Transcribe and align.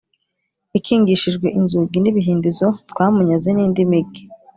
ikingishijwe 0.77 1.47
inzugi 1.59 1.97
n 1.99 2.05
ibihindizo 2.11 2.67
Twamunyaze 2.89 3.49
n 3.53 3.59
indi 3.65 3.81
migi 3.91 4.21